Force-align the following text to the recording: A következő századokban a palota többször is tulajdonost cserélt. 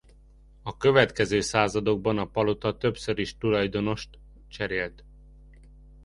A 0.63 0.77
következő 0.77 1.41
századokban 1.41 2.17
a 2.17 2.25
palota 2.29 2.77
többször 2.77 3.17
is 3.19 3.37
tulajdonost 3.37 4.19
cserélt. 4.47 5.03